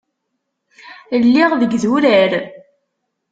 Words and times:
Lliɣ 1.23 1.51
deg 1.61 1.71
idurar. 1.73 2.31